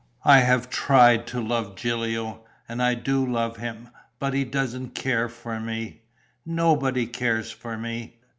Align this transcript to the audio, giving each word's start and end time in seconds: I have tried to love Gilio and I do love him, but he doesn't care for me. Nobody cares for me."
I 0.25 0.39
have 0.39 0.71
tried 0.71 1.27
to 1.27 1.39
love 1.39 1.75
Gilio 1.75 2.43
and 2.67 2.81
I 2.81 2.95
do 2.95 3.23
love 3.23 3.57
him, 3.57 3.89
but 4.17 4.33
he 4.33 4.43
doesn't 4.43 4.95
care 4.95 5.29
for 5.29 5.59
me. 5.59 6.01
Nobody 6.43 7.05
cares 7.05 7.51
for 7.51 7.77
me." 7.77 8.17